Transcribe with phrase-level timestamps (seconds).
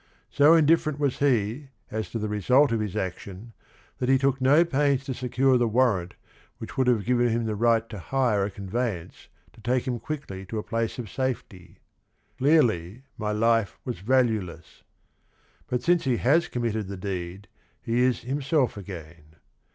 [0.31, 3.53] So indifferent was he as to the result of his action
[3.99, 6.15] that he took no pains to secure the warrant
[6.57, 9.99] which would have given him the right to hire a con veyance to take him
[9.99, 11.77] quickly to a place of safety.
[12.39, 14.81] "Clearly my life was valueless."
[15.67, 17.47] But since he has committed the deed
[17.83, 19.35] he is himself again.